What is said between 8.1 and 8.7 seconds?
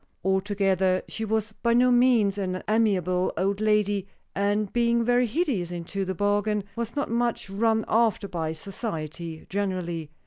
by